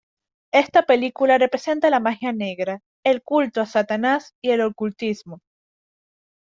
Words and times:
Esta 0.51 0.81
película 0.81 1.37
representa 1.37 1.91
la 1.91 1.99
magia 1.99 2.33
negra, 2.33 2.81
el 3.03 3.21
culto 3.21 3.61
a 3.61 3.67
Satanás 3.67 4.33
y 4.41 4.49
el 4.49 4.61
ocultismo. 4.61 5.41